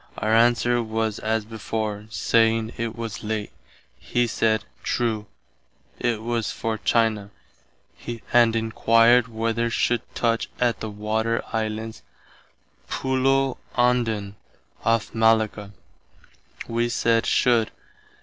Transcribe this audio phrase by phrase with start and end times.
[0.17, 3.51] Our answer was as before, saying it was late.
[3.99, 5.27] He said, true,
[5.99, 7.29] it was for China,
[8.33, 12.01] and enquired whether should touch at the Water Islands
[12.89, 14.37] [Pulo Ondan,
[14.83, 15.71] off Malacca].
[16.67, 17.69] Wee said should.